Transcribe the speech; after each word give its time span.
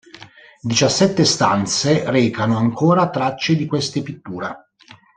Diciassette 0.61 1.23
stanze 1.25 2.09
recano 2.09 2.57
ancora 2.57 3.11
tracce 3.11 3.55
di 3.55 3.67
queste 3.67 4.01
pitture. 4.01 4.69